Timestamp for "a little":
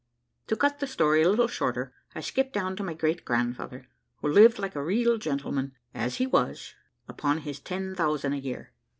1.21-1.47